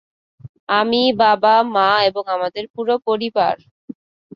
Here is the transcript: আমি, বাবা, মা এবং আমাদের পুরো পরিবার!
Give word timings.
আমি, 0.73 1.01
বাবা, 1.21 1.53
মা 1.75 1.89
এবং 2.09 2.23
আমাদের 2.35 2.63
পুরো 2.75 2.95
পরিবার! 3.07 3.55